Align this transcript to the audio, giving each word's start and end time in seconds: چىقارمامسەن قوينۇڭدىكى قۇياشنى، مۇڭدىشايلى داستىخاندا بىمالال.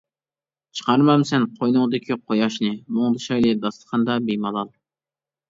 چىقارمامسەن 0.77 1.45
قوينۇڭدىكى 1.59 2.17
قۇياشنى، 2.31 2.73
مۇڭدىشايلى 2.97 3.53
داستىخاندا 3.67 4.19
بىمالال. 4.33 4.75